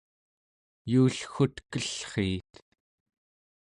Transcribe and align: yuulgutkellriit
yuulgutkellriit 0.91 2.43